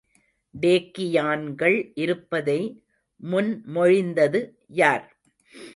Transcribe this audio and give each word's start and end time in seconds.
டேக்கியான்கள் 0.55 1.91
இருப்பதை 1.95 2.59
முன்மொழிந்தது 3.23 4.41
யார்? 4.75 5.07